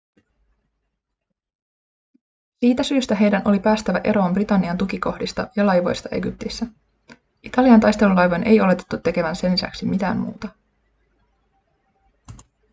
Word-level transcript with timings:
siitä 2.59 2.83
syystä 2.83 3.15
heidän 3.15 3.41
oli 3.45 3.59
päästävä 3.59 4.01
eroon 4.03 4.33
britannian 4.33 4.77
tukikohdista 4.77 5.47
ja 5.55 5.65
laivoista 5.65 6.09
egyptissä 6.11 6.65
italian 7.43 7.79
taistelulaivojen 7.79 8.43
ei 8.47 8.61
oletettu 8.61 8.97
tekevän 8.97 9.35
sen 9.35 9.51
lisäksi 9.51 9.85
mitään 9.85 10.17
muuta 10.17 10.47